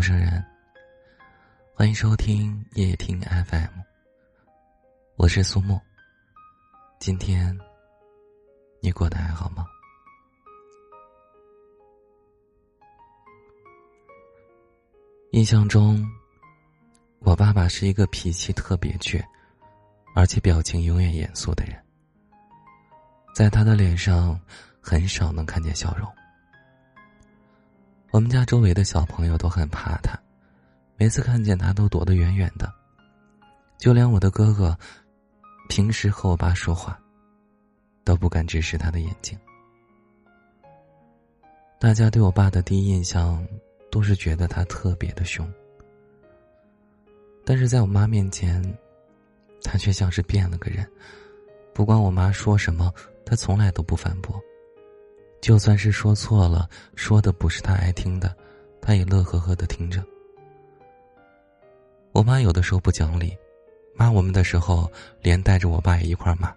[0.00, 0.42] 陌生人，
[1.74, 3.68] 欢迎收听夜听 FM。
[5.16, 5.78] 我是苏木。
[6.98, 7.54] 今天
[8.80, 9.66] 你过得还好吗？
[15.32, 16.02] 印象中，
[17.18, 19.22] 我爸爸是一个脾气特别倔，
[20.14, 21.78] 而且表情永远严肃的人，
[23.34, 24.40] 在他的脸上
[24.80, 26.10] 很少能看见笑容。
[28.10, 30.18] 我们家周围的小朋友都很怕他，
[30.96, 32.72] 每次看见他都躲得远远的。
[33.78, 34.76] 就连我的哥哥，
[35.68, 37.00] 平时和我爸说话，
[38.04, 39.38] 都不敢直视他的眼睛。
[41.78, 43.46] 大家对我爸的第一印象
[43.92, 45.48] 都是觉得他特别的凶，
[47.44, 48.60] 但是在我妈面前，
[49.62, 50.84] 他却像是变了个人。
[51.72, 52.92] 不管我妈说什么，
[53.24, 54.38] 他从来都不反驳。
[55.40, 58.36] 就算是说错了，说的不是他爱听的，
[58.80, 60.04] 他也乐呵呵的听着。
[62.12, 63.36] 我妈有的时候不讲理，
[63.94, 64.90] 骂我们的时候，
[65.22, 66.54] 连带着我爸也一块骂，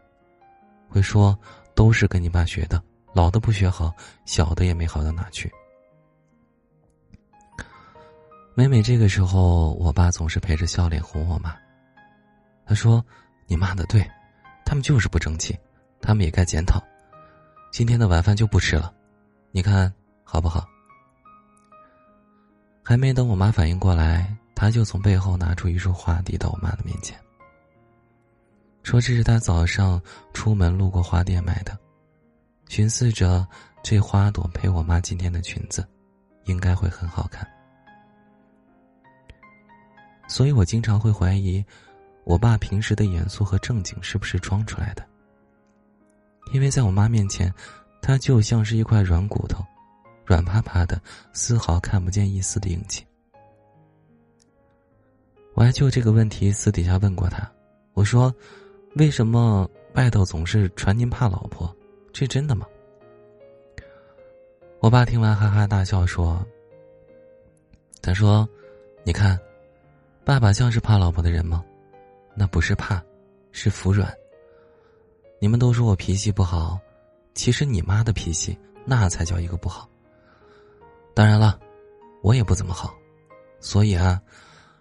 [0.90, 1.38] 会说
[1.74, 2.82] 都是跟你爸学的，
[3.14, 3.94] 老的不学好，
[4.26, 5.52] 小的也没好到哪去。
[8.56, 11.56] 每每这个时候，我爸总是陪着笑脸哄我妈。
[12.66, 13.04] 他说
[13.48, 14.08] ：“你骂的对，
[14.66, 15.58] 他们就是不争气，
[16.02, 16.80] 他们也该检讨。”
[17.74, 18.94] 今天的晚饭就不吃了，
[19.50, 19.92] 你看
[20.24, 20.64] 好不好？
[22.84, 27.20] 还没等我妈反应过来，他就从背后拿出一束花递到我妈的面前，
[28.84, 30.00] 说这是他早上
[30.36, 31.76] 出门路过花店买的，
[32.68, 33.44] 寻思着
[33.82, 35.84] 这花朵配我妈今天的裙子，
[36.44, 37.44] 应该会很好看。
[40.28, 41.66] 所以我经常会怀疑，
[42.24, 45.04] 我爸平时的严肃和正经是不是装出来的。
[46.54, 47.52] 因为在我妈面前，
[48.00, 49.66] 他就像是一块软骨头，
[50.24, 51.02] 软趴趴的，
[51.34, 53.04] 丝毫看不见一丝的硬气。
[55.56, 57.52] 我还就这个问题私底下问过他，
[57.94, 58.34] 我说
[58.96, 61.76] ：“为什么外头总是传您怕老婆？
[62.12, 62.68] 这真的吗？”
[64.80, 66.46] 我爸听完哈哈大笑说
[68.00, 68.48] ：“他说，
[69.04, 69.40] 你看，
[70.24, 71.64] 爸爸像是怕老婆的人吗？
[72.36, 73.04] 那不是怕，
[73.52, 74.16] 是服软。”
[75.44, 76.80] 你们都说我脾气不好，
[77.34, 79.90] 其实你妈的脾气那才叫一个不好。
[81.14, 81.60] 当然了，
[82.22, 82.96] 我也不怎么好，
[83.60, 84.22] 所以啊，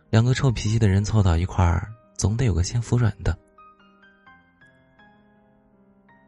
[0.08, 3.36] 两个臭脾气的人凑到一块儿，总得有个先服软的。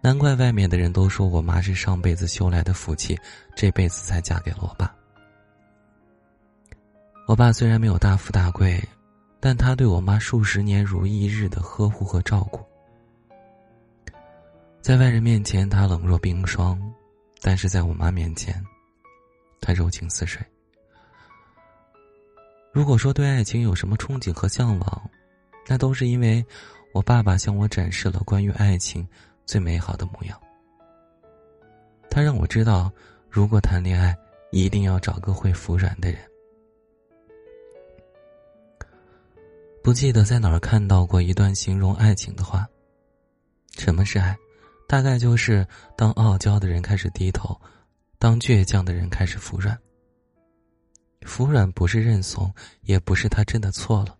[0.03, 3.17] 难怪外面的人都说我妈是上辈子修来的福气，
[3.55, 4.93] 这辈子才嫁给了我爸。
[7.29, 8.83] 我爸虽然没有大富大贵，
[9.39, 12.59] 但他对我妈数十年如一日的呵护和照顾。
[14.85, 16.77] 在外人面前，他冷若冰霜；
[17.41, 18.63] 但是在我妈面前，
[19.59, 20.45] 他柔情似水。
[22.71, 25.11] 如果说对爱情有什么憧憬和向往，
[25.67, 26.45] 那都是因为
[26.93, 29.09] 我爸爸向我展示了关于爱情
[29.47, 30.39] 最美好的模样。
[32.11, 32.93] 他让我知道，
[33.31, 34.15] 如果谈恋爱，
[34.51, 36.21] 一定要找个会服软的人。
[39.83, 42.69] 不记得在哪儿看到过一段形容爱情的话：
[43.79, 44.37] 什么是爱？
[44.87, 47.61] 大概就是，当傲娇的人开始低头，
[48.19, 49.77] 当倔强的人开始服软。
[51.23, 52.53] 服软不是认怂，
[52.83, 54.17] 也不是他真的错了，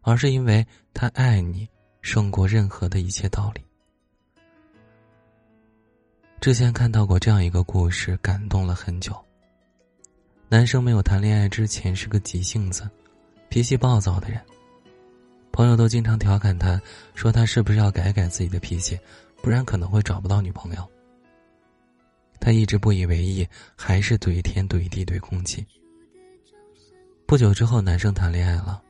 [0.00, 1.68] 而是因为他爱你
[2.00, 3.62] 胜过任何的一切道理。
[6.40, 9.14] 之前看到过这样一个故事，感动了很久。
[10.48, 12.88] 男生没有谈恋爱之前是个急性子、
[13.48, 14.40] 脾气暴躁的人，
[15.52, 16.80] 朋友都经常调侃他，
[17.14, 18.98] 说他是不是要改改自己的脾气。
[19.42, 20.88] 不然可能会找不到女朋友。
[22.40, 25.64] 他一直不以为意，还是怼天怼地怼空气。
[27.26, 28.82] 不久之后，男生谈恋爱了，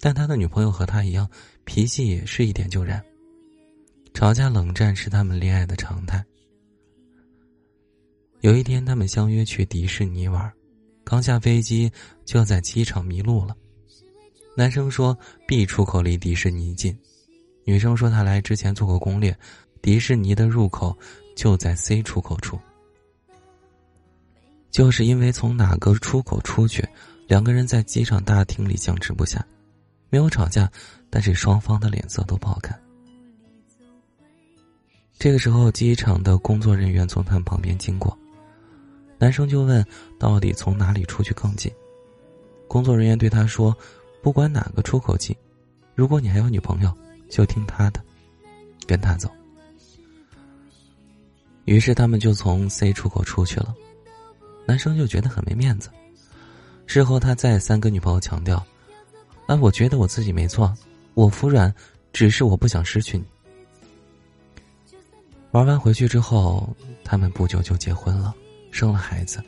[0.00, 1.28] 但他的女朋友和他一样，
[1.64, 3.02] 脾气也是一点就燃。
[4.12, 6.24] 吵架冷战是他们恋爱的常态。
[8.40, 10.52] 有一天，他们相约去迪士尼玩，
[11.04, 11.90] 刚下飞机
[12.24, 13.56] 就在机场迷路了。
[14.56, 15.16] 男生说
[15.46, 16.98] B 出口离迪士尼近，
[17.64, 19.36] 女生说她来之前做过攻略。
[19.82, 20.96] 迪士尼的入口
[21.34, 22.58] 就在 C 出口处，
[24.70, 26.86] 就是因为从哪个出口出去，
[27.26, 29.44] 两个人在机场大厅里僵持不下，
[30.10, 30.70] 没有吵架，
[31.08, 32.78] 但是双方的脸色都不好看。
[35.18, 38.16] 这个时候，机场的工作人员从他们旁边经过，
[39.18, 39.84] 男生就问
[40.18, 41.70] ：“到底从哪里出去更近？”
[42.68, 43.76] 工作人员对他说
[44.22, 45.34] ：“不管哪个出口近，
[45.94, 46.94] 如果你还有女朋友，
[47.28, 48.02] 就听他的，
[48.86, 49.30] 跟他走。”
[51.70, 53.72] 于是他们就从 C 出口出去了，
[54.66, 55.88] 男生就觉得很没面子，
[56.84, 58.60] 事后他再三跟女朋友强调
[59.46, 60.76] ：“啊，我觉得我自己没错，
[61.14, 61.72] 我服软，
[62.12, 63.24] 只是我不想失去你。”
[65.52, 66.68] 玩完回去之后，
[67.04, 68.34] 他们不久就结婚了，
[68.72, 69.40] 生了孩子，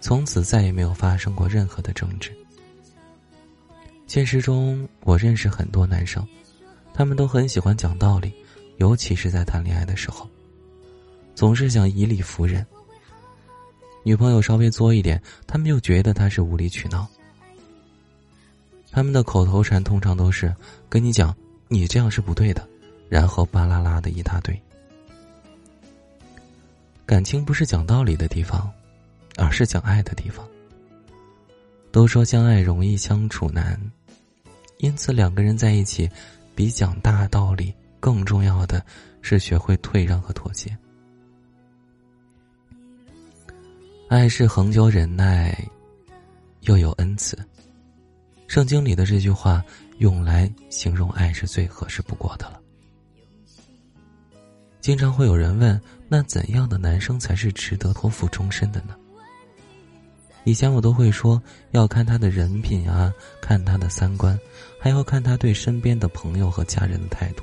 [0.00, 2.36] 从此再也没有发生过任何的争执。
[4.08, 6.26] 现实中，我认识很多男生，
[6.92, 8.32] 他们都很喜欢讲道理，
[8.78, 10.28] 尤其是在谈恋爱的时候，
[11.36, 12.66] 总是想以理服人。
[14.02, 17.06] 女朋友稍微作一点，他们又觉得他是无理取闹。
[18.90, 20.54] 他们的口头禅通常都是
[20.88, 21.36] 跟你讲
[21.68, 22.66] 你这样是不对的，
[23.10, 24.58] 然后巴拉拉的一大堆。
[27.04, 28.72] 感情不是讲道理的地方，
[29.36, 30.48] 而是讲爱的地方。
[31.92, 33.78] 都说相爱容易相处难，
[34.78, 36.10] 因此两个人在一起，
[36.54, 38.82] 比讲大道理更重要的
[39.20, 40.74] 是学会退让和妥协。
[44.08, 45.68] 爱是恒久忍耐，
[46.60, 47.36] 又有恩慈。
[48.46, 49.64] 圣经里的这句话
[49.98, 52.60] 用来形容爱是最合适不过的了。
[54.80, 58.94] 经常会有人问：那怎样的男生才是值得托付终身的呢？
[60.44, 61.42] 以前我都会说
[61.72, 63.12] 要看他的人品啊，
[63.42, 64.38] 看他的三观，
[64.80, 67.42] 还要看他对身边的朋友和家人的态度。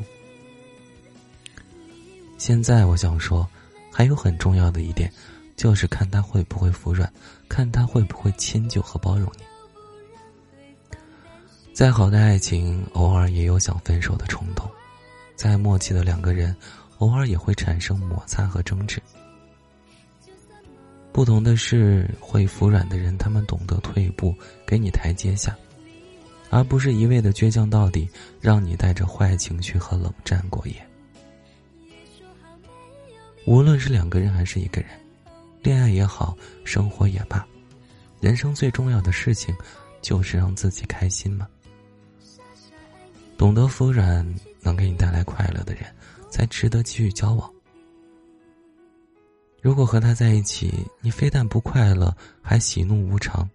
[2.37, 3.45] 现在我想说，
[3.91, 5.11] 还有很重要的一点。
[5.55, 7.11] 就是看他会不会服软，
[7.47, 9.43] 看他会不会迁就和包容你。
[11.73, 14.67] 再好的爱情，偶尔也有想分手的冲动；
[15.35, 16.55] 再默契的两个人，
[16.99, 19.01] 偶尔也会产生摩擦和争执。
[21.11, 24.35] 不同的是，会服软的人，他们懂得退步，
[24.65, 25.55] 给你台阶下，
[26.49, 28.09] 而不是一味的倔强到底，
[28.41, 30.75] 让你带着坏情绪和冷战过夜。
[33.45, 34.89] 无论是两个人还是一个人。
[35.63, 37.47] 恋爱也好，生活也罢，
[38.19, 39.55] 人生最重要的事情，
[40.01, 41.47] 就是让自己开心嘛。
[43.37, 44.23] 懂得服软，
[44.61, 45.83] 能给你带来快乐的人，
[46.29, 47.49] 才值得继续交往。
[49.61, 53.49] 如果和他在一起，你非但不快乐，还喜怒无常，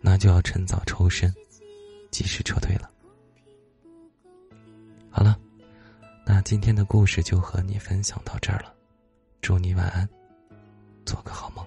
[0.00, 1.30] 那就要趁早抽身，
[2.10, 2.90] 及时撤退了。
[5.10, 5.38] 好了，
[6.24, 8.72] 那今天的故事就和你分享到这儿了，
[9.42, 10.08] 祝你晚安。
[11.08, 11.57] 做个好梦。